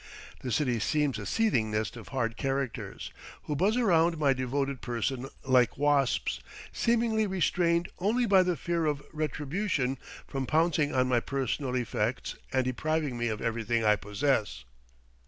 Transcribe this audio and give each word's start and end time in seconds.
The 0.39 0.51
city 0.51 0.79
seems 0.79 1.19
a 1.19 1.27
seething 1.27 1.69
nest 1.69 1.95
of 1.95 2.07
hard 2.07 2.35
characters, 2.35 3.11
who 3.43 3.55
buzz 3.55 3.77
around 3.77 4.17
my 4.17 4.33
devoted 4.33 4.81
person 4.81 5.29
like 5.45 5.77
wasps, 5.77 6.39
seemingly 6.73 7.27
restrained 7.27 7.87
only 7.99 8.25
by 8.25 8.41
the 8.41 8.57
fear 8.57 8.87
of 8.87 9.03
retribution 9.13 9.99
from 10.27 10.47
pouncing 10.47 10.91
on 10.91 11.07
my 11.07 11.19
personal 11.19 11.75
effects 11.75 12.33
and 12.51 12.65
depriving 12.65 13.15
me 13.15 13.27
of 13.27 13.41
everything 13.43 13.85
I 13.85 13.95
possess. 13.95 14.63